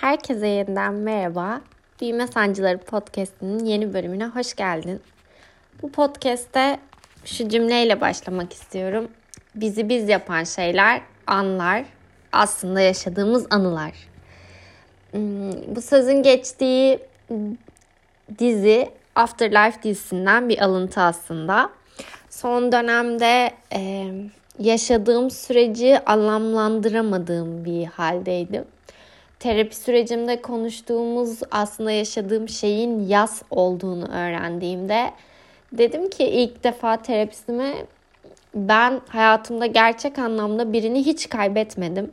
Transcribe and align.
Herkese 0.00 0.46
yeniden 0.46 0.94
merhaba. 0.94 1.60
Büyüme 2.00 2.26
Sancıları 2.26 2.78
Podcast'inin 2.78 3.64
yeni 3.64 3.94
bölümüne 3.94 4.26
hoş 4.26 4.54
geldin. 4.54 5.00
Bu 5.82 5.92
podcast'te 5.92 6.78
şu 7.24 7.48
cümleyle 7.48 8.00
başlamak 8.00 8.52
istiyorum. 8.52 9.08
Bizi 9.54 9.88
biz 9.88 10.08
yapan 10.08 10.44
şeyler, 10.44 11.00
anlar, 11.26 11.84
aslında 12.32 12.80
yaşadığımız 12.80 13.46
anılar. 13.50 13.92
Hmm, 15.10 15.76
bu 15.76 15.82
sözün 15.82 16.22
geçtiği 16.22 16.98
dizi 18.38 18.88
Afterlife 19.14 19.82
dizisinden 19.82 20.48
bir 20.48 20.64
alıntı 20.64 21.00
aslında. 21.00 21.70
Son 22.30 22.72
dönemde 22.72 23.50
e, 23.74 24.12
yaşadığım 24.58 25.30
süreci 25.30 25.98
anlamlandıramadığım 26.06 27.64
bir 27.64 27.84
haldeydim 27.86 28.64
terapi 29.40 29.76
sürecimde 29.76 30.42
konuştuğumuz 30.42 31.40
aslında 31.50 31.90
yaşadığım 31.90 32.48
şeyin 32.48 33.08
yas 33.08 33.42
olduğunu 33.50 34.04
öğrendiğimde 34.04 35.10
dedim 35.72 36.10
ki 36.10 36.24
ilk 36.24 36.64
defa 36.64 36.96
terapistime 36.96 37.74
ben 38.54 39.00
hayatımda 39.08 39.66
gerçek 39.66 40.18
anlamda 40.18 40.72
birini 40.72 41.06
hiç 41.06 41.28
kaybetmedim. 41.28 42.10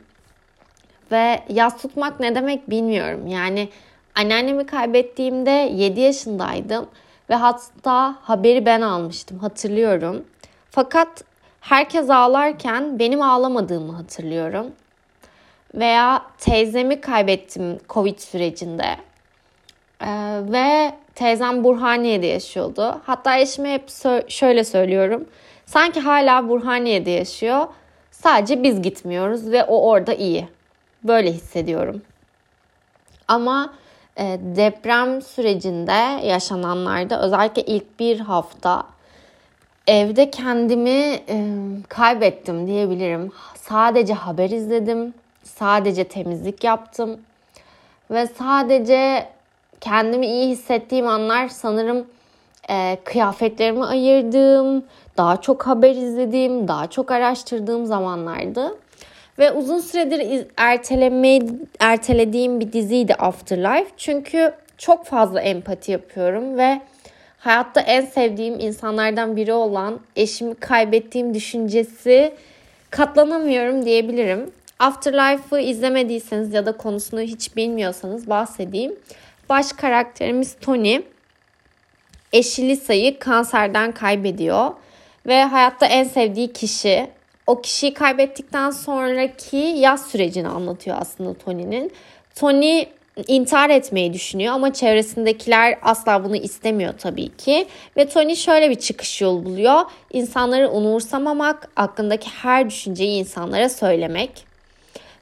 Ve 1.12 1.42
yas 1.48 1.82
tutmak 1.82 2.20
ne 2.20 2.34
demek 2.34 2.70
bilmiyorum. 2.70 3.26
Yani 3.26 3.68
anneannemi 4.14 4.66
kaybettiğimde 4.66 5.50
7 5.50 6.00
yaşındaydım 6.00 6.86
ve 7.30 7.34
hatta 7.34 8.14
haberi 8.22 8.66
ben 8.66 8.80
almıştım 8.80 9.38
hatırlıyorum. 9.38 10.24
Fakat 10.70 11.24
herkes 11.60 12.10
ağlarken 12.10 12.98
benim 12.98 13.22
ağlamadığımı 13.22 13.92
hatırlıyorum 13.92 14.66
veya 15.74 16.22
teyzemi 16.38 17.00
kaybettim 17.00 17.78
Covid 17.88 18.18
sürecinde. 18.18 18.96
Ee, 20.02 20.40
ve 20.42 20.92
teyzem 21.14 21.64
Burhaniye'de 21.64 22.26
yaşıyordu. 22.26 23.00
Hatta 23.06 23.38
eşime 23.38 23.72
hep 23.72 23.88
sö- 23.88 24.30
şöyle 24.30 24.64
söylüyorum. 24.64 25.24
Sanki 25.66 26.00
hala 26.00 26.48
Burhaniye'de 26.48 27.10
yaşıyor. 27.10 27.66
Sadece 28.10 28.62
biz 28.62 28.82
gitmiyoruz 28.82 29.50
ve 29.50 29.64
o 29.64 29.90
orada 29.90 30.14
iyi. 30.14 30.48
Böyle 31.04 31.32
hissediyorum. 31.32 32.02
Ama 33.28 33.72
e, 34.16 34.38
deprem 34.40 35.22
sürecinde 35.22 36.26
yaşananlarda 36.26 37.22
özellikle 37.22 37.62
ilk 37.62 38.00
bir 38.00 38.20
hafta 38.20 38.82
evde 39.86 40.30
kendimi 40.30 41.20
e, 41.28 41.54
kaybettim 41.88 42.66
diyebilirim. 42.66 43.32
Sadece 43.54 44.14
haber 44.14 44.50
izledim 44.50 45.14
sadece 45.48 46.04
temizlik 46.04 46.64
yaptım. 46.64 47.20
Ve 48.10 48.26
sadece 48.26 49.28
kendimi 49.80 50.26
iyi 50.26 50.48
hissettiğim 50.48 51.06
anlar 51.06 51.48
sanırım 51.48 52.06
e, 52.70 52.98
kıyafetlerimi 53.04 53.84
ayırdığım, 53.84 54.84
daha 55.16 55.40
çok 55.40 55.66
haber 55.66 55.90
izlediğim, 55.90 56.68
daha 56.68 56.86
çok 56.86 57.10
araştırdığım 57.10 57.86
zamanlardı. 57.86 58.78
Ve 59.38 59.52
uzun 59.52 59.78
süredir 59.78 60.46
erteleme, 60.56 61.40
ertelediğim 61.80 62.60
bir 62.60 62.72
diziydi 62.72 63.14
Afterlife. 63.14 63.90
Çünkü 63.96 64.52
çok 64.78 65.04
fazla 65.04 65.40
empati 65.40 65.92
yapıyorum 65.92 66.58
ve 66.58 66.80
hayatta 67.38 67.80
en 67.80 68.00
sevdiğim 68.00 68.60
insanlardan 68.60 69.36
biri 69.36 69.52
olan 69.52 70.00
eşimi 70.16 70.54
kaybettiğim 70.54 71.34
düşüncesi 71.34 72.34
katlanamıyorum 72.90 73.84
diyebilirim. 73.84 74.50
Afterlife'ı 74.78 75.60
izlemediyseniz 75.60 76.54
ya 76.54 76.66
da 76.66 76.76
konusunu 76.76 77.20
hiç 77.20 77.56
bilmiyorsanız 77.56 78.28
bahsedeyim. 78.28 78.96
Baş 79.48 79.72
karakterimiz 79.72 80.56
Tony 80.60 81.00
eşi 82.32 82.68
Lisa'yı 82.68 83.18
kanserden 83.18 83.92
kaybediyor 83.92 84.70
ve 85.26 85.44
hayatta 85.44 85.86
en 85.86 86.04
sevdiği 86.04 86.52
kişi 86.52 87.10
o 87.46 87.60
kişiyi 87.60 87.94
kaybettikten 87.94 88.70
sonraki 88.70 89.56
yaz 89.56 90.06
sürecini 90.06 90.48
anlatıyor 90.48 90.96
aslında 91.00 91.34
Tony'nin. 91.34 91.92
Tony 92.34 92.84
intihar 93.26 93.70
etmeyi 93.70 94.12
düşünüyor 94.12 94.54
ama 94.54 94.72
çevresindekiler 94.72 95.78
asla 95.82 96.24
bunu 96.24 96.36
istemiyor 96.36 96.94
tabii 96.98 97.36
ki. 97.36 97.66
Ve 97.96 98.08
Tony 98.08 98.34
şöyle 98.34 98.70
bir 98.70 98.74
çıkış 98.74 99.20
yolu 99.20 99.44
buluyor. 99.44 99.80
İnsanları 100.12 100.70
umursamamak, 100.70 101.68
aklındaki 101.76 102.28
her 102.30 102.70
düşünceyi 102.70 103.20
insanlara 103.20 103.68
söylemek. 103.68 104.47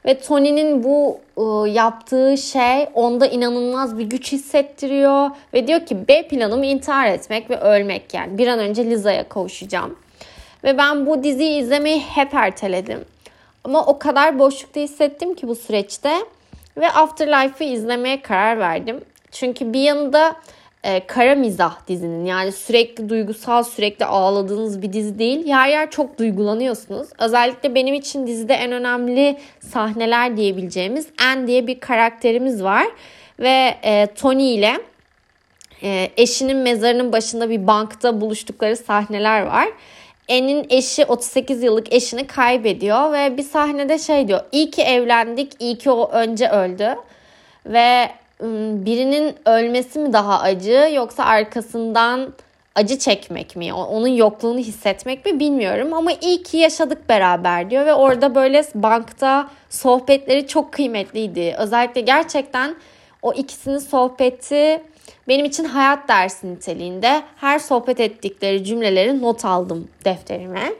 Ve 0.07 0.19
Tony'nin 0.19 0.83
bu 0.83 1.19
ıı, 1.37 1.69
yaptığı 1.69 2.37
şey 2.37 2.87
onda 2.93 3.27
inanılmaz 3.27 3.97
bir 3.97 4.03
güç 4.03 4.31
hissettiriyor. 4.31 5.29
Ve 5.53 5.67
diyor 5.67 5.85
ki 5.85 6.07
B 6.07 6.27
planım 6.27 6.63
intihar 6.63 7.07
etmek 7.07 7.49
ve 7.49 7.59
ölmek 7.59 8.13
yani. 8.13 8.37
Bir 8.37 8.47
an 8.47 8.59
önce 8.59 8.85
Liza'ya 8.85 9.29
kavuşacağım. 9.29 9.95
Ve 10.63 10.77
ben 10.77 11.05
bu 11.05 11.23
diziyi 11.23 11.61
izlemeyi 11.61 11.99
hep 11.99 12.33
erteledim. 12.33 13.05
Ama 13.63 13.85
o 13.85 13.99
kadar 13.99 14.39
boşlukta 14.39 14.79
hissettim 14.79 15.35
ki 15.35 15.47
bu 15.47 15.55
süreçte. 15.55 16.13
Ve 16.77 16.89
Afterlife'ı 16.89 17.67
izlemeye 17.67 18.21
karar 18.21 18.59
verdim. 18.59 19.01
Çünkü 19.31 19.73
bir 19.73 19.81
yanında 19.81 20.35
e, 20.87 21.07
kara 21.07 21.35
mizah 21.35 21.87
dizinin 21.87 22.25
yani 22.25 22.51
sürekli 22.51 23.09
duygusal 23.09 23.63
sürekli 23.63 24.05
ağladığınız 24.05 24.81
bir 24.81 24.93
dizi 24.93 25.19
değil. 25.19 25.45
Yer 25.45 25.67
yer 25.67 25.91
çok 25.91 26.19
duygulanıyorsunuz. 26.19 27.07
Özellikle 27.19 27.75
benim 27.75 27.93
için 27.93 28.27
dizide 28.27 28.53
en 28.53 28.71
önemli 28.71 29.37
sahneler 29.59 30.37
diyebileceğimiz 30.37 31.07
En 31.23 31.47
diye 31.47 31.67
bir 31.67 31.79
karakterimiz 31.79 32.63
var. 32.63 32.87
Ve 33.39 33.75
e, 33.83 34.07
Tony 34.15 34.55
ile 34.55 34.77
e, 35.83 36.09
eşinin 36.17 36.57
mezarının 36.57 37.11
başında 37.11 37.49
bir 37.49 37.67
bankta 37.67 38.21
buluştukları 38.21 38.77
sahneler 38.77 39.41
var. 39.41 39.67
En'in 40.27 40.65
eşi 40.69 41.05
38 41.05 41.63
yıllık 41.63 41.93
eşini 41.93 42.27
kaybediyor 42.27 43.13
ve 43.13 43.37
bir 43.37 43.43
sahnede 43.43 43.99
şey 43.99 44.27
diyor. 44.27 44.41
İyi 44.51 44.71
ki 44.71 44.81
evlendik, 44.81 45.51
iyi 45.59 45.77
ki 45.77 45.91
o 45.91 46.11
önce 46.11 46.49
öldü. 46.49 46.95
Ve 47.65 48.09
birinin 48.85 49.35
ölmesi 49.45 49.99
mi 49.99 50.13
daha 50.13 50.39
acı 50.39 50.89
yoksa 50.93 51.23
arkasından 51.23 52.33
acı 52.75 52.99
çekmek 52.99 53.55
mi? 53.55 53.73
Onun 53.73 54.07
yokluğunu 54.07 54.59
hissetmek 54.59 55.25
mi 55.25 55.39
bilmiyorum 55.39 55.93
ama 55.93 56.11
iyi 56.21 56.43
ki 56.43 56.57
yaşadık 56.57 57.09
beraber 57.09 57.69
diyor 57.69 57.85
ve 57.85 57.93
orada 57.93 58.35
böyle 58.35 58.63
bankta 58.75 59.49
sohbetleri 59.69 60.47
çok 60.47 60.73
kıymetliydi. 60.73 61.55
Özellikle 61.57 62.01
gerçekten 62.01 62.75
o 63.21 63.33
ikisinin 63.33 63.79
sohbeti 63.79 64.81
benim 65.27 65.45
için 65.45 65.63
hayat 65.63 66.07
dersi 66.07 66.53
niteliğinde 66.53 67.21
her 67.35 67.59
sohbet 67.59 67.99
ettikleri 67.99 68.63
cümleleri 68.63 69.21
not 69.21 69.45
aldım 69.45 69.87
defterime. 70.05 70.73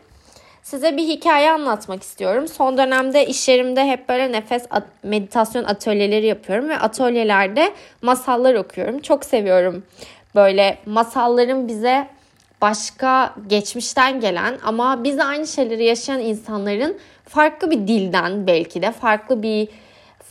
Size 0.68 0.98
bir 0.98 1.08
hikaye 1.08 1.52
anlatmak 1.52 2.04
istiyorum. 2.04 2.48
Son 2.48 2.78
dönemde 2.78 3.26
iş 3.26 3.48
yerimde 3.48 3.86
hep 3.86 4.10
böyle 4.10 4.32
nefes 4.32 4.66
meditasyon 5.04 5.64
atölyeleri 5.64 6.26
yapıyorum 6.26 6.70
ve 6.70 6.78
atölyelerde 6.78 7.74
masallar 8.02 8.56
okuyorum. 8.56 9.00
Çok 9.00 9.26
seviyorum 9.26 9.84
böyle 10.36 10.78
masalların 10.86 11.68
bize 11.68 12.08
başka 12.62 13.34
geçmişten 13.48 14.20
gelen 14.20 14.58
ama 14.64 15.04
biz 15.04 15.20
aynı 15.20 15.48
şeyleri 15.48 15.86
yaşayan 15.86 16.20
insanların 16.20 16.98
farklı 17.30 17.72
bir 17.72 17.88
dilden 17.88 18.48
belki 18.48 18.82
de 18.82 18.92
farklı 18.92 19.44
bir 19.44 19.68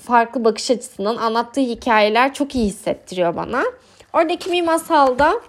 farklı 0.07 0.45
bakış 0.45 0.71
açısından 0.71 1.17
anlattığı 1.17 1.61
hikayeler 1.61 2.35
çok 2.35 2.55
iyi 2.55 2.67
hissettiriyor 2.67 3.37
bana. 3.37 3.63
Oradaki 4.13 4.53
bir 4.53 4.63
masalda 4.63 5.41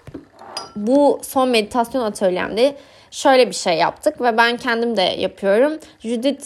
bu 0.76 1.20
son 1.24 1.50
meditasyon 1.50 2.02
atölyemde 2.02 2.76
şöyle 3.12 3.48
bir 3.48 3.56
şey 3.56 3.74
yaptık 3.74 4.22
ve 4.22 4.38
ben 4.38 4.58
kendim 4.58 4.98
de 4.98 5.02
yapıyorum. 5.02 5.80
Judith 6.00 6.46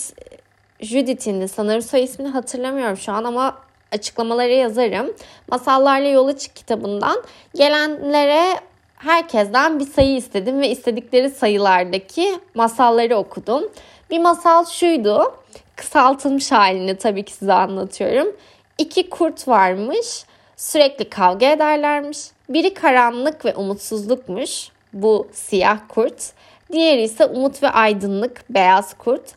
Judith'in 0.79 1.45
sanırım 1.45 1.81
soy 1.81 2.03
ismini 2.03 2.29
hatırlamıyorum 2.29 2.97
şu 2.97 3.11
an 3.11 3.23
ama 3.23 3.57
açıklamaları 3.91 4.51
yazarım. 4.51 5.13
Masallarla 5.47 6.07
Yola 6.07 6.37
Çık 6.37 6.55
kitabından 6.55 7.23
gelenlere 7.55 8.59
herkesten 8.95 9.79
bir 9.79 9.85
sayı 9.85 10.15
istedim 10.15 10.61
ve 10.61 10.69
istedikleri 10.69 11.29
sayılardaki 11.29 12.39
masalları 12.53 13.15
okudum. 13.15 13.63
Bir 14.09 14.19
masal 14.19 14.65
şuydu. 14.65 15.35
Kısaltılmış 15.75 16.51
halini 16.51 16.97
tabii 16.97 17.25
ki 17.25 17.33
size 17.33 17.53
anlatıyorum. 17.53 18.35
İki 18.77 19.09
kurt 19.09 19.47
varmış. 19.47 20.25
Sürekli 20.55 21.09
kavga 21.09 21.51
ederlermiş. 21.51 22.17
Biri 22.49 22.73
karanlık 22.73 23.45
ve 23.45 23.55
umutsuzlukmuş. 23.55 24.69
Bu 24.93 25.27
siyah 25.33 25.79
kurt. 25.89 26.33
Diğeri 26.71 27.01
ise 27.01 27.25
umut 27.25 27.63
ve 27.63 27.69
aydınlık, 27.69 28.43
beyaz 28.49 28.93
kurt. 28.93 29.31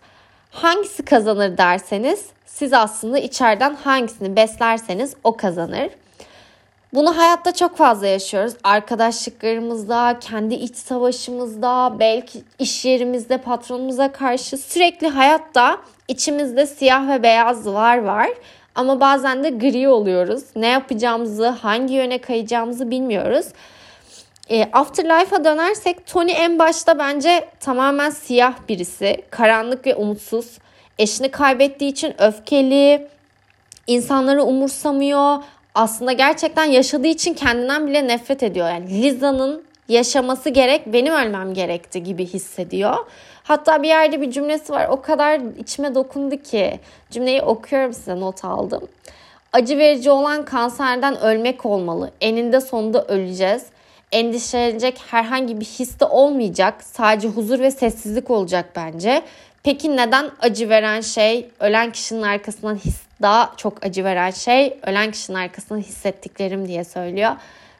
Hangisi 0.50 1.04
kazanır 1.04 1.58
derseniz 1.58 2.26
siz 2.46 2.72
aslında 2.72 3.18
içeriden 3.18 3.74
hangisini 3.74 4.36
beslerseniz 4.36 5.14
o 5.24 5.36
kazanır. 5.36 5.90
Bunu 6.94 7.16
hayatta 7.16 7.54
çok 7.54 7.76
fazla 7.76 8.06
yaşıyoruz. 8.06 8.54
Arkadaşlıklarımızda, 8.64 10.16
kendi 10.20 10.54
iç 10.54 10.76
savaşımızda, 10.76 11.96
belki 11.98 12.42
iş 12.58 12.84
yerimizde 12.84 13.38
patronumuza 13.38 14.12
karşı 14.12 14.56
sürekli 14.56 15.08
hayatta 15.08 15.78
içimizde 16.08 16.66
siyah 16.66 17.08
ve 17.08 17.22
beyazlar 17.22 17.98
var. 17.98 18.28
Ama 18.74 19.00
bazen 19.00 19.44
de 19.44 19.50
gri 19.50 19.88
oluyoruz. 19.88 20.42
Ne 20.56 20.66
yapacağımızı, 20.66 21.48
hangi 21.48 21.94
yöne 21.94 22.18
kayacağımızı 22.18 22.90
bilmiyoruz. 22.90 23.46
E, 24.50 24.68
Afterlife'a 24.72 25.44
dönersek 25.44 26.06
Tony 26.06 26.32
en 26.36 26.58
başta 26.58 26.98
bence 26.98 27.48
tamamen 27.60 28.10
siyah 28.10 28.54
birisi. 28.68 29.22
Karanlık 29.30 29.86
ve 29.86 29.94
umutsuz. 29.94 30.58
Eşini 30.98 31.30
kaybettiği 31.30 31.90
için 31.90 32.14
öfkeli, 32.22 33.08
insanları 33.86 34.44
umursamıyor. 34.44 35.36
Aslında 35.74 36.12
gerçekten 36.12 36.64
yaşadığı 36.64 37.06
için 37.06 37.34
kendinden 37.34 37.86
bile 37.86 38.08
nefret 38.08 38.42
ediyor. 38.42 38.68
Yani 38.68 39.02
Liza'nın 39.02 39.64
yaşaması 39.88 40.50
gerek, 40.50 40.86
benim 40.86 41.14
ölmem 41.14 41.54
gerekti 41.54 42.02
gibi 42.02 42.26
hissediyor. 42.26 42.96
Hatta 43.42 43.82
bir 43.82 43.88
yerde 43.88 44.20
bir 44.20 44.30
cümlesi 44.30 44.72
var. 44.72 44.88
O 44.88 45.00
kadar 45.00 45.40
içime 45.58 45.94
dokundu 45.94 46.36
ki. 46.36 46.80
Cümleyi 47.10 47.42
okuyorum 47.42 47.92
size 47.92 48.20
not 48.20 48.44
aldım. 48.44 48.88
Acı 49.52 49.78
verici 49.78 50.10
olan 50.10 50.44
kanserden 50.44 51.20
ölmek 51.20 51.66
olmalı. 51.66 52.10
Eninde 52.20 52.60
sonunda 52.60 53.04
öleceğiz. 53.04 53.64
Endişelenecek 54.14 54.98
herhangi 55.10 55.60
bir 55.60 55.64
his 55.64 56.00
de 56.00 56.04
olmayacak. 56.04 56.84
Sadece 56.84 57.28
huzur 57.28 57.60
ve 57.60 57.70
sessizlik 57.70 58.30
olacak 58.30 58.70
bence. 58.76 59.22
Peki 59.62 59.96
neden 59.96 60.30
acı 60.40 60.68
veren 60.68 61.00
şey 61.00 61.48
ölen 61.60 61.92
kişinin 61.92 62.22
arkasından 62.22 62.74
his 62.74 63.00
daha 63.22 63.52
çok 63.56 63.86
acı 63.86 64.04
veren 64.04 64.30
şey 64.30 64.78
ölen 64.86 65.10
kişinin 65.10 65.36
arkasından 65.36 65.80
hissettiklerim 65.80 66.68
diye 66.68 66.84
söylüyor. 66.84 67.32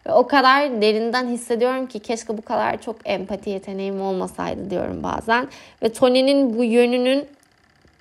Ve 0.07 0.13
o 0.13 0.27
kadar 0.27 0.83
derinden 0.83 1.29
hissediyorum 1.29 1.87
ki 1.87 1.99
keşke 1.99 2.39
bu 2.39 2.43
kadar 2.43 2.83
çok 2.83 2.97
empati 3.05 3.51
yeteneğim 3.51 4.01
olmasaydı 4.01 4.71
diyorum 4.71 5.03
bazen. 5.03 5.49
Ve 5.83 5.93
Tony'nin 5.93 6.59
bu 6.59 6.65
yönünün 6.65 7.27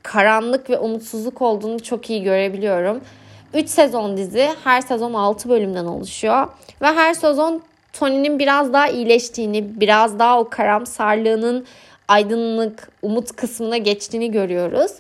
karanlık 0.03 0.69
ve 0.69 0.77
umutsuzluk 0.77 1.41
olduğunu 1.41 1.83
çok 1.83 2.09
iyi 2.09 2.24
görebiliyorum. 2.24 3.01
3 3.53 3.69
sezon 3.69 4.18
dizi, 4.18 4.50
her 4.63 4.81
sezon 4.81 5.13
6 5.13 5.50
bölümden 5.50 5.86
oluşuyor. 5.86 6.47
Ve 6.81 6.88
her 6.88 7.13
sezon 7.13 7.63
Tony'nin 7.93 8.39
biraz 8.39 8.73
daha 8.73 8.87
iyileştiğini, 8.87 9.81
biraz 9.81 10.19
daha 10.19 10.39
o 10.39 10.49
karamsarlığının 10.49 11.65
aydınlık, 12.07 12.89
umut 13.01 13.35
kısmına 13.35 13.77
geçtiğini 13.77 14.31
görüyoruz. 14.31 14.91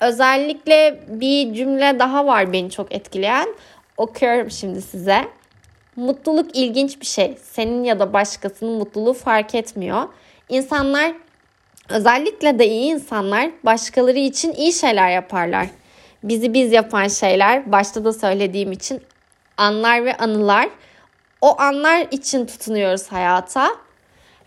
Özellikle 0.00 1.00
bir 1.08 1.54
cümle 1.54 1.98
daha 1.98 2.26
var 2.26 2.52
beni 2.52 2.70
çok 2.70 2.94
etkileyen. 2.94 3.48
Okuyorum 3.96 4.50
şimdi 4.50 4.82
size. 4.82 5.28
Mutluluk 5.96 6.56
ilginç 6.56 7.00
bir 7.00 7.06
şey. 7.06 7.36
Senin 7.42 7.84
ya 7.84 8.00
da 8.00 8.12
başkasının 8.12 8.72
mutluluğu 8.72 9.14
fark 9.14 9.54
etmiyor. 9.54 10.08
İnsanlar 10.48 11.12
özellikle 11.88 12.58
de 12.58 12.68
iyi 12.68 12.92
insanlar 12.92 13.50
başkaları 13.64 14.18
için 14.18 14.52
iyi 14.52 14.72
şeyler 14.72 15.10
yaparlar. 15.10 15.66
Bizi 16.22 16.54
biz 16.54 16.72
yapan 16.72 17.08
şeyler 17.08 17.72
başta 17.72 18.04
da 18.04 18.12
söylediğim 18.12 18.72
için 18.72 19.00
anlar 19.56 20.04
ve 20.04 20.16
anılar. 20.16 20.68
O 21.42 21.60
anlar 21.60 22.06
için 22.10 22.46
tutunuyoruz 22.46 23.12
hayata 23.12 23.68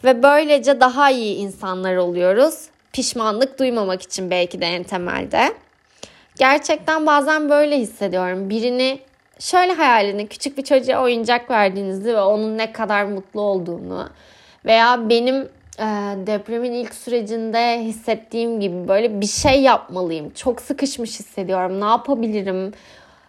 ve 0.03 0.23
böylece 0.23 0.79
daha 0.79 1.11
iyi 1.11 1.35
insanlar 1.35 1.95
oluyoruz. 1.95 2.65
Pişmanlık 2.93 3.59
duymamak 3.59 4.01
için 4.01 4.31
belki 4.31 4.61
de 4.61 4.65
en 4.65 4.83
temelde. 4.83 5.53
Gerçekten 6.35 7.05
bazen 7.05 7.49
böyle 7.49 7.79
hissediyorum. 7.79 8.49
Birini 8.49 8.99
şöyle 9.39 9.73
hayal 9.73 10.05
edin. 10.05 10.27
Küçük 10.27 10.57
bir 10.57 10.63
çocuğa 10.63 11.03
oyuncak 11.03 11.51
verdiğinizi 11.51 12.13
ve 12.13 12.21
onun 12.21 12.57
ne 12.57 12.71
kadar 12.71 13.03
mutlu 13.03 13.41
olduğunu 13.41 14.09
veya 14.65 15.09
benim 15.09 15.35
e, 15.79 15.85
depremin 16.27 16.71
ilk 16.71 16.95
sürecinde 16.95 17.83
hissettiğim 17.83 18.59
gibi 18.59 18.87
böyle 18.87 19.21
bir 19.21 19.27
şey 19.27 19.61
yapmalıyım. 19.61 20.29
Çok 20.29 20.61
sıkışmış 20.61 21.19
hissediyorum. 21.19 21.81
Ne 21.81 21.85
yapabilirim? 21.85 22.73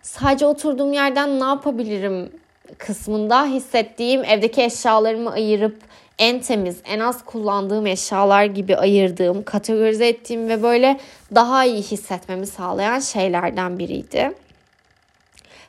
Sadece 0.03 0.47
oturduğum 0.47 0.93
yerden 0.93 1.41
ne 1.41 1.45
yapabilirim 1.45 2.31
kısmında 2.79 3.47
hissettiğim 3.47 4.25
evdeki 4.25 4.63
eşyalarımı 4.63 5.33
ayırıp 5.33 5.77
en 6.19 6.41
temiz, 6.41 6.77
en 6.85 7.01
az 7.01 7.25
kullandığım 7.25 7.87
eşyalar 7.87 8.45
gibi 8.45 8.77
ayırdığım, 8.77 9.43
kategorize 9.43 10.09
ettiğim 10.09 10.49
ve 10.49 10.63
böyle 10.63 11.01
daha 11.35 11.65
iyi 11.65 11.83
hissetmemi 11.83 12.47
sağlayan 12.47 13.01
şeylerden 13.01 13.79
biriydi. 13.79 14.33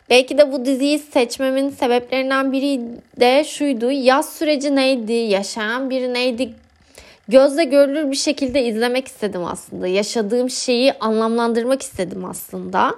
Belki 0.09 0.37
de 0.37 0.51
bu 0.51 0.65
diziyi 0.65 0.99
seçmemin 0.99 1.69
sebeplerinden 1.69 2.51
biri 2.51 2.81
de 3.19 3.43
şuydu. 3.43 3.91
Yaz 3.91 4.33
süreci 4.33 4.75
neydi? 4.75 5.13
Yaşayan 5.13 5.89
biri 5.89 6.13
neydi? 6.13 6.53
Gözle 7.27 7.63
görülür 7.63 8.11
bir 8.11 8.15
şekilde 8.15 8.65
izlemek 8.65 9.07
istedim 9.07 9.45
aslında. 9.45 9.87
Yaşadığım 9.87 10.49
şeyi 10.49 10.93
anlamlandırmak 10.93 11.81
istedim 11.81 12.25
aslında. 12.25 12.95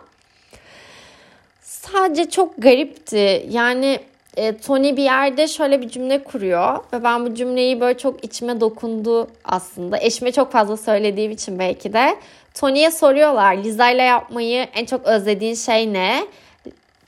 Sadece 1.69 2.29
çok 2.29 2.61
garipti. 2.61 3.45
Yani 3.49 3.99
e, 4.37 4.57
Tony 4.57 4.97
bir 4.97 5.03
yerde 5.03 5.47
şöyle 5.47 5.81
bir 5.81 5.89
cümle 5.89 6.23
kuruyor 6.23 6.77
ve 6.93 7.03
ben 7.03 7.25
bu 7.25 7.35
cümleyi 7.35 7.81
böyle 7.81 7.97
çok 7.97 8.23
içime 8.23 8.61
dokundu 8.61 9.27
aslında. 9.45 9.97
Eşime 9.99 10.31
çok 10.31 10.51
fazla 10.51 10.77
söylediğim 10.77 11.31
için 11.31 11.59
belki 11.59 11.93
de. 11.93 12.15
Tony'ye 12.53 12.91
soruyorlar 12.91 13.57
Liza 13.57 13.89
ile 13.89 14.01
yapmayı 14.01 14.67
en 14.75 14.85
çok 14.85 15.05
özlediğin 15.05 15.55
şey 15.55 15.93
ne? 15.93 16.25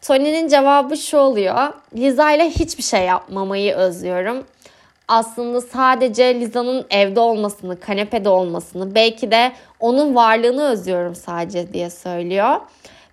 Tony'nin 0.01 0.47
cevabı 0.47 0.97
şu 0.97 1.17
oluyor. 1.17 1.73
Liza 1.97 2.31
ile 2.31 2.49
hiçbir 2.49 2.83
şey 2.83 3.05
yapmamayı 3.05 3.75
özlüyorum. 3.75 4.43
Aslında 5.07 5.61
sadece 5.61 6.39
Liza'nın 6.39 6.85
evde 6.89 7.19
olmasını, 7.19 7.79
kanepede 7.79 8.29
olmasını, 8.29 8.95
belki 8.95 9.31
de 9.31 9.51
onun 9.79 10.15
varlığını 10.15 10.63
özlüyorum 10.69 11.15
sadece 11.15 11.73
diye 11.73 11.89
söylüyor. 11.89 12.55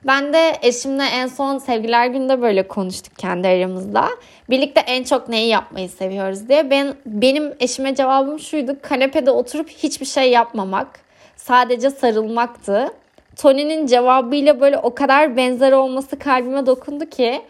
Ben 0.06 0.32
de 0.32 0.52
eşimle 0.62 1.04
en 1.04 1.26
son 1.26 1.58
sevgiler 1.58 2.06
günde 2.06 2.42
böyle 2.42 2.68
konuştuk 2.68 3.18
kendi 3.18 3.48
aramızda. 3.48 4.08
Birlikte 4.50 4.80
en 4.80 5.04
çok 5.04 5.28
neyi 5.28 5.48
yapmayı 5.48 5.88
seviyoruz 5.88 6.48
diye. 6.48 6.70
Ben 6.70 6.94
benim 7.06 7.54
eşime 7.60 7.94
cevabım 7.94 8.40
şuydu. 8.40 8.76
Kanepede 8.82 9.30
oturup 9.30 9.70
hiçbir 9.70 10.06
şey 10.06 10.30
yapmamak. 10.30 11.00
Sadece 11.36 11.90
sarılmaktı. 11.90 12.88
Tony'nin 13.36 13.86
cevabıyla 13.86 14.60
böyle 14.60 14.78
o 14.78 14.94
kadar 14.94 15.36
benzer 15.36 15.72
olması 15.72 16.18
kalbime 16.18 16.66
dokundu 16.66 17.04
ki. 17.10 17.42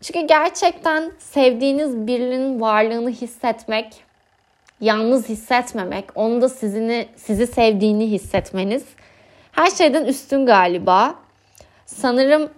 Çünkü 0.00 0.26
gerçekten 0.26 1.12
sevdiğiniz 1.18 2.06
birinin 2.06 2.60
varlığını 2.60 3.10
hissetmek, 3.10 3.86
yalnız 4.80 5.28
hissetmemek, 5.28 6.04
onun 6.14 6.42
da 6.42 6.48
sizini, 6.48 7.06
sizi 7.16 7.46
sevdiğini 7.46 8.10
hissetmeniz 8.10 8.84
her 9.52 9.70
şeyden 9.70 10.04
üstün 10.04 10.46
galiba. 10.46 11.14
Sanırım 11.86 12.50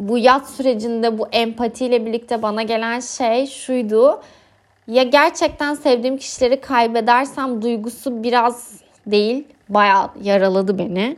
bu 0.00 0.18
yat 0.18 0.50
sürecinde 0.50 1.18
bu 1.18 1.28
empatiyle 1.32 2.06
birlikte 2.06 2.42
bana 2.42 2.62
gelen 2.62 3.00
şey 3.00 3.46
şuydu. 3.46 4.22
Ya 4.86 5.02
gerçekten 5.02 5.74
sevdiğim 5.74 6.16
kişileri 6.16 6.60
kaybedersem 6.60 7.62
duygusu 7.62 8.22
biraz 8.22 8.80
değil, 9.06 9.44
bayağı 9.68 10.10
yaraladı 10.22 10.78
beni. 10.78 11.16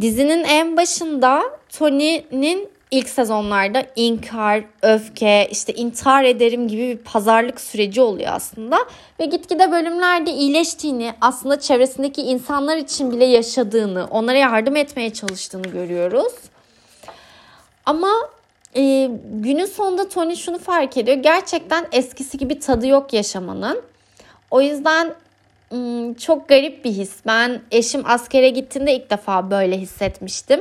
Dizinin 0.00 0.44
en 0.44 0.76
başında 0.76 1.42
Tony'nin 1.78 2.68
ilk 2.92 3.08
sezonlarda 3.08 3.86
inkar, 3.96 4.64
öfke, 4.82 5.48
işte 5.50 5.72
intihar 5.72 6.24
ederim 6.24 6.68
gibi 6.68 6.88
bir 6.88 6.96
pazarlık 6.96 7.60
süreci 7.60 8.00
oluyor 8.00 8.32
aslında. 8.32 8.78
Ve 9.20 9.24
gitgide 9.24 9.72
bölümlerde 9.72 10.32
iyileştiğini, 10.32 11.14
aslında 11.20 11.60
çevresindeki 11.60 12.22
insanlar 12.22 12.76
için 12.76 13.10
bile 13.10 13.24
yaşadığını, 13.24 14.06
onlara 14.10 14.38
yardım 14.38 14.76
etmeye 14.76 15.12
çalıştığını 15.12 15.62
görüyoruz. 15.62 16.32
Ama 17.86 18.10
e, 18.76 19.10
günün 19.32 19.66
sonunda 19.66 20.08
Tony 20.08 20.36
şunu 20.36 20.58
fark 20.58 20.96
ediyor. 20.96 21.16
Gerçekten 21.16 21.86
eskisi 21.92 22.38
gibi 22.38 22.58
tadı 22.58 22.86
yok 22.86 23.12
yaşamanın. 23.12 23.82
O 24.50 24.60
yüzden 24.60 25.14
çok 26.20 26.48
garip 26.48 26.84
bir 26.84 26.90
his. 26.90 27.12
Ben 27.26 27.60
eşim 27.70 28.02
askere 28.04 28.48
gittiğinde 28.48 28.94
ilk 28.94 29.10
defa 29.10 29.50
böyle 29.50 29.78
hissetmiştim. 29.78 30.60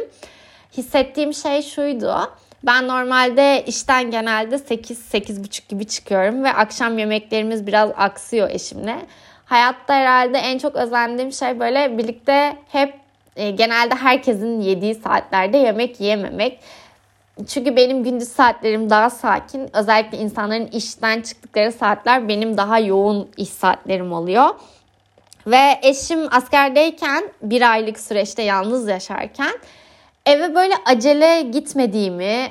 Hissettiğim 0.77 1.33
şey 1.33 1.61
şuydu. 1.61 2.31
Ben 2.63 2.87
normalde 2.87 3.63
işten 3.67 4.11
genelde 4.11 4.55
8-8.30 4.55 5.69
gibi 5.69 5.85
çıkıyorum 5.85 6.43
ve 6.43 6.53
akşam 6.53 6.97
yemeklerimiz 6.97 7.67
biraz 7.67 7.89
aksıyor 7.97 8.49
eşimle. 8.49 8.95
Hayatta 9.45 9.93
herhalde 9.93 10.37
en 10.37 10.57
çok 10.57 10.75
özendiğim 10.75 11.31
şey 11.31 11.59
böyle 11.59 11.97
birlikte 11.97 12.57
hep 12.71 12.93
e, 13.35 13.51
genelde 13.51 13.95
herkesin 13.95 14.61
yediği 14.61 14.95
saatlerde 14.95 15.57
yemek 15.57 15.99
yememek. 15.99 16.59
Çünkü 17.47 17.75
benim 17.75 18.03
gündüz 18.03 18.27
saatlerim 18.27 18.89
daha 18.89 19.09
sakin. 19.09 19.69
Özellikle 19.77 20.17
insanların 20.17 20.67
işten 20.67 21.21
çıktıkları 21.21 21.71
saatler 21.71 22.27
benim 22.27 22.57
daha 22.57 22.79
yoğun 22.79 23.29
iş 23.37 23.49
saatlerim 23.49 24.13
oluyor. 24.13 24.49
Ve 25.47 25.79
eşim 25.81 26.33
askerdeyken 26.33 27.23
bir 27.41 27.71
aylık 27.71 27.99
süreçte 27.99 28.41
yalnız 28.41 28.87
yaşarken 28.87 29.51
eve 30.25 30.55
böyle 30.55 30.73
acele 30.85 31.41
gitmediğimi, 31.41 32.49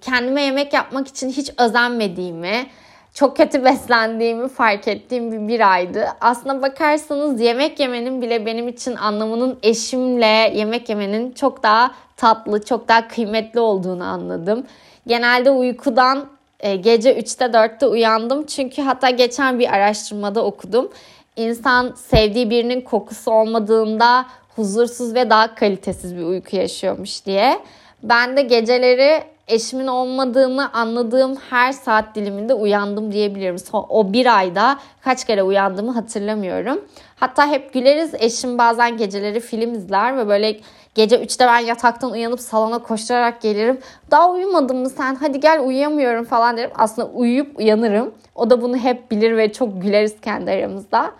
kendime 0.00 0.42
yemek 0.42 0.72
yapmak 0.72 1.08
için 1.08 1.28
hiç 1.28 1.50
özenmediğimi, 1.58 2.66
çok 3.14 3.36
kötü 3.36 3.64
beslendiğimi 3.64 4.48
fark 4.48 4.88
ettiğim 4.88 5.32
bir 5.32 5.48
bir 5.48 5.72
aydı. 5.72 6.08
Aslına 6.20 6.62
bakarsanız 6.62 7.40
yemek 7.40 7.80
yemenin 7.80 8.22
bile 8.22 8.46
benim 8.46 8.68
için 8.68 8.96
anlamının 8.96 9.58
eşimle 9.62 10.52
yemek 10.54 10.88
yemenin 10.88 11.32
çok 11.32 11.62
daha 11.62 11.94
tatlı, 12.16 12.64
çok 12.64 12.88
daha 12.88 13.08
kıymetli 13.08 13.60
olduğunu 13.60 14.04
anladım. 14.04 14.66
Genelde 15.06 15.50
uykudan 15.50 16.26
e, 16.60 16.76
gece 16.76 17.18
3'te 17.18 17.44
4'te 17.44 17.86
uyandım. 17.86 18.46
Çünkü 18.46 18.82
hatta 18.82 19.10
geçen 19.10 19.58
bir 19.58 19.74
araştırmada 19.74 20.44
okudum. 20.44 20.90
İnsan 21.36 21.94
sevdiği 21.96 22.50
birinin 22.50 22.80
kokusu 22.80 23.30
olmadığında 23.30 24.26
huzursuz 24.56 25.14
ve 25.14 25.30
daha 25.30 25.54
kalitesiz 25.54 26.16
bir 26.16 26.22
uyku 26.22 26.56
yaşıyormuş 26.56 27.26
diye. 27.26 27.60
Ben 28.02 28.36
de 28.36 28.42
geceleri 28.42 29.22
eşimin 29.48 29.86
olmadığını 29.86 30.72
anladığım 30.72 31.36
her 31.50 31.72
saat 31.72 32.14
diliminde 32.14 32.54
uyandım 32.54 33.12
diyebilirim. 33.12 33.56
O 33.72 34.12
bir 34.12 34.38
ayda 34.38 34.78
kaç 35.00 35.24
kere 35.24 35.42
uyandığımı 35.42 35.92
hatırlamıyorum. 35.92 36.80
Hatta 37.16 37.46
hep 37.46 37.72
güleriz. 37.72 38.14
Eşim 38.18 38.58
bazen 38.58 38.96
geceleri 38.96 39.40
film 39.40 39.74
izler 39.74 40.16
ve 40.16 40.28
böyle 40.28 40.60
gece 40.94 41.16
3'te 41.16 41.46
ben 41.46 41.58
yataktan 41.58 42.10
uyanıp 42.10 42.40
salona 42.40 42.78
koşarak 42.78 43.40
gelirim. 43.40 43.78
Daha 44.10 44.30
uyumadın 44.30 44.76
mı 44.76 44.90
sen? 44.90 45.14
Hadi 45.14 45.40
gel 45.40 45.60
uyuyamıyorum 45.66 46.24
falan 46.24 46.56
derim. 46.56 46.70
Aslında 46.74 47.08
uyuyup 47.08 47.58
uyanırım. 47.58 48.14
O 48.34 48.50
da 48.50 48.62
bunu 48.62 48.76
hep 48.76 49.10
bilir 49.10 49.36
ve 49.36 49.52
çok 49.52 49.82
güleriz 49.82 50.20
kendi 50.20 50.50
aramızda. 50.50 51.12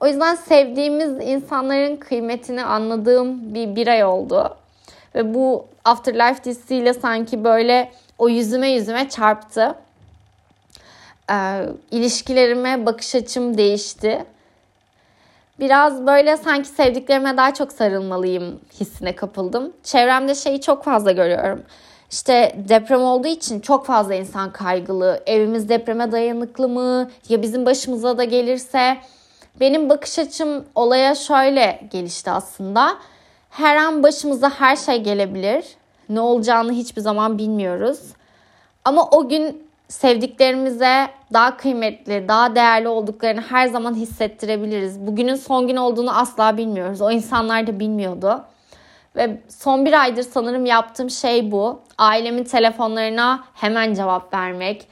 O 0.00 0.06
yüzden 0.06 0.34
sevdiğimiz 0.34 1.28
insanların 1.28 1.96
kıymetini 1.96 2.64
anladığım 2.64 3.54
bir 3.54 3.76
bir 3.76 3.86
ay 3.86 4.04
oldu. 4.04 4.56
Ve 5.14 5.34
bu 5.34 5.66
Afterlife 5.84 6.44
dizisiyle 6.44 6.94
sanki 6.94 7.44
böyle 7.44 7.92
o 8.18 8.28
yüzüme 8.28 8.70
yüzüme 8.70 9.08
çarptı. 9.08 9.74
Ee, 11.30 11.66
ilişkilerime 11.90 12.86
bakış 12.86 13.14
açım 13.14 13.58
değişti. 13.58 14.24
Biraz 15.60 16.06
böyle 16.06 16.36
sanki 16.36 16.68
sevdiklerime 16.68 17.36
daha 17.36 17.54
çok 17.54 17.72
sarılmalıyım 17.72 18.60
hissine 18.80 19.16
kapıldım. 19.16 19.72
Çevremde 19.82 20.34
şeyi 20.34 20.60
çok 20.60 20.84
fazla 20.84 21.12
görüyorum. 21.12 21.62
İşte 22.10 22.56
deprem 22.68 23.02
olduğu 23.02 23.28
için 23.28 23.60
çok 23.60 23.86
fazla 23.86 24.14
insan 24.14 24.52
kaygılı. 24.52 25.22
Evimiz 25.26 25.68
depreme 25.68 26.12
dayanıklı 26.12 26.68
mı? 26.68 27.10
Ya 27.28 27.42
bizim 27.42 27.66
başımıza 27.66 28.18
da 28.18 28.24
gelirse? 28.24 28.96
Benim 29.60 29.88
bakış 29.88 30.18
açım 30.18 30.64
olaya 30.74 31.14
şöyle 31.14 31.80
gelişti 31.90 32.30
aslında. 32.30 32.96
Her 33.50 33.76
an 33.76 34.02
başımıza 34.02 34.50
her 34.50 34.76
şey 34.76 35.02
gelebilir. 35.02 35.64
Ne 36.08 36.20
olacağını 36.20 36.72
hiçbir 36.72 37.00
zaman 37.00 37.38
bilmiyoruz. 37.38 38.00
Ama 38.84 39.08
o 39.10 39.28
gün 39.28 39.70
sevdiklerimize 39.88 41.08
daha 41.32 41.56
kıymetli, 41.56 42.28
daha 42.28 42.54
değerli 42.54 42.88
olduklarını 42.88 43.40
her 43.40 43.66
zaman 43.66 43.94
hissettirebiliriz. 43.94 45.00
Bugünün 45.00 45.34
son 45.34 45.68
gün 45.68 45.76
olduğunu 45.76 46.18
asla 46.18 46.56
bilmiyoruz. 46.56 47.00
O 47.00 47.10
insanlar 47.10 47.66
da 47.66 47.80
bilmiyordu. 47.80 48.44
Ve 49.16 49.40
son 49.48 49.86
bir 49.86 50.00
aydır 50.00 50.22
sanırım 50.22 50.66
yaptığım 50.66 51.10
şey 51.10 51.52
bu. 51.52 51.80
Ailemin 51.98 52.44
telefonlarına 52.44 53.44
hemen 53.54 53.94
cevap 53.94 54.34
vermek. 54.34 54.88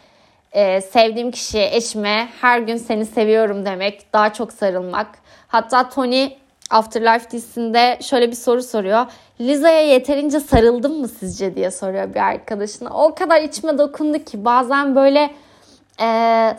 Ee, 0.52 0.80
sevdiğim 0.80 1.30
kişiye, 1.30 1.76
eşime 1.76 2.28
her 2.40 2.58
gün 2.58 2.76
seni 2.76 3.06
seviyorum 3.06 3.66
demek. 3.66 4.12
Daha 4.12 4.32
çok 4.32 4.52
sarılmak. 4.52 5.18
Hatta 5.48 5.88
Tony 5.88 6.30
Afterlife 6.70 7.30
dizisinde 7.30 7.98
şöyle 8.02 8.30
bir 8.30 8.36
soru 8.36 8.62
soruyor. 8.62 9.06
Liza'ya 9.40 9.80
yeterince 9.80 10.40
sarıldım 10.40 11.00
mı 11.00 11.08
sizce 11.08 11.54
diye 11.54 11.70
soruyor 11.70 12.14
bir 12.14 12.20
arkadaşına. 12.20 12.90
O 12.90 13.14
kadar 13.14 13.42
içime 13.42 13.78
dokundu 13.78 14.18
ki 14.24 14.44
bazen 14.44 14.96
böyle 14.96 15.30
e, 16.00 16.06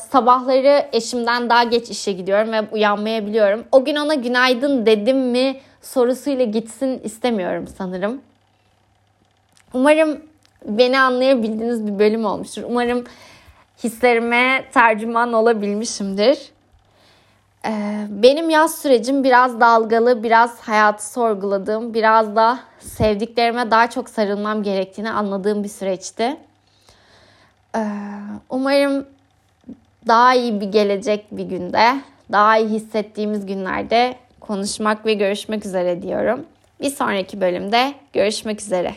sabahları 0.10 0.86
eşimden 0.94 1.50
daha 1.50 1.64
geç 1.64 1.90
işe 1.90 2.12
gidiyorum 2.12 2.52
ve 2.52 2.62
uyanmayabiliyorum. 2.72 3.64
O 3.72 3.86
gün 3.86 3.96
ona 3.96 4.14
günaydın 4.14 4.86
dedim 4.86 5.18
mi 5.18 5.60
sorusuyla 5.82 6.46
gitsin 6.46 7.02
istemiyorum 7.04 7.66
sanırım. 7.78 8.22
Umarım 9.74 10.22
beni 10.66 11.00
anlayabildiğiniz 11.00 11.88
bir 11.88 12.00
bölüm 12.00 12.26
olmuştur. 12.26 12.64
Umarım 12.66 13.04
hislerime 13.84 14.66
tercüman 14.74 15.34
olabilmişimdir. 15.34 16.52
Ee, 17.66 18.08
benim 18.10 18.50
yaz 18.50 18.82
sürecim 18.82 19.24
biraz 19.24 19.60
dalgalı, 19.60 20.24
biraz 20.24 20.60
hayatı 20.60 21.12
sorguladığım, 21.12 21.94
biraz 21.94 22.36
da 22.36 22.60
sevdiklerime 22.80 23.72
daha 23.72 23.90
çok 23.90 24.10
sarılmam 24.10 24.64
gerektiğini 24.64 25.12
anladığım 25.12 25.64
bir 25.64 25.70
süreçti. 25.70 26.38
Ee, 27.76 27.80
umarım 28.50 29.06
daha 30.08 30.34
iyi 30.34 30.62
bir 30.62 30.72
gelecek 30.72 31.26
bir 31.32 31.44
günde, 31.44 32.02
daha 32.32 32.58
iyi 32.58 32.70
hissettiğimiz 32.70 33.46
günlerde 33.46 34.16
konuşmak 34.40 35.06
ve 35.06 35.14
görüşmek 35.14 35.66
üzere 35.66 36.02
diyorum. 36.02 36.46
Bir 36.82 36.90
sonraki 36.90 37.42
bölümde 37.42 37.94
görüşmek 38.14 38.62
üzere. 38.62 38.96